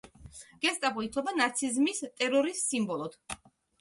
[0.65, 3.19] გესტაპო ითვლება ნაციზმის ტერორის სიმბოლოდ.